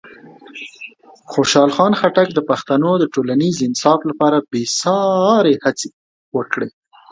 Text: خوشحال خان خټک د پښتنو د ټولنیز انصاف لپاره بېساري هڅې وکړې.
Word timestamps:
خوشحال 1.31 1.69
خان 1.75 1.93
خټک 1.99 2.27
د 2.33 2.39
پښتنو 2.49 2.91
د 2.99 3.03
ټولنیز 3.13 3.55
انصاف 3.67 3.99
لپاره 4.09 4.45
بېساري 4.51 5.55
هڅې 5.63 5.87
وکړې. 6.35 6.69